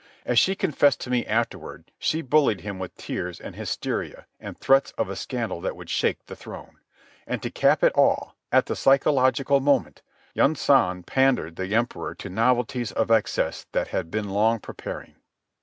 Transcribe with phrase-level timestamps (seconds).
[0.25, 4.89] As she confessed to me afterward, she bullied him with tears and hysteria and threats
[4.97, 6.79] of a scandal that would shake the throne.
[7.27, 10.01] And to cap it all, at the psychological moment,
[10.33, 15.17] Yunsan pandered the Emperor to novelties of excess that had been long preparing.